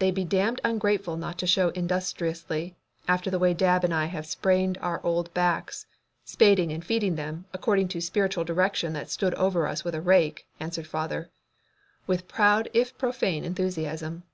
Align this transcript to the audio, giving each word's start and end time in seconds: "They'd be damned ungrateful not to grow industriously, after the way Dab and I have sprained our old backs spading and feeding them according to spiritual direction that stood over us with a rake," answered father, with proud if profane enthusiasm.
"They'd 0.00 0.12
be 0.16 0.24
damned 0.24 0.60
ungrateful 0.64 1.16
not 1.16 1.38
to 1.38 1.54
grow 1.54 1.68
industriously, 1.68 2.74
after 3.06 3.30
the 3.30 3.38
way 3.38 3.54
Dab 3.54 3.84
and 3.84 3.94
I 3.94 4.06
have 4.06 4.26
sprained 4.26 4.76
our 4.78 5.00
old 5.06 5.32
backs 5.34 5.86
spading 6.24 6.72
and 6.72 6.84
feeding 6.84 7.14
them 7.14 7.44
according 7.52 7.86
to 7.90 8.00
spiritual 8.00 8.42
direction 8.42 8.92
that 8.94 9.08
stood 9.08 9.34
over 9.36 9.68
us 9.68 9.84
with 9.84 9.94
a 9.94 10.00
rake," 10.02 10.48
answered 10.58 10.88
father, 10.88 11.30
with 12.08 12.26
proud 12.26 12.70
if 12.74 12.98
profane 12.98 13.44
enthusiasm. 13.44 14.24